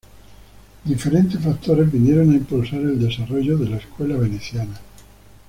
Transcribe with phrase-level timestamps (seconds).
[0.83, 4.79] Diferentes factores vinieron a impulsar el desarrollo de la Escuela Veneciana.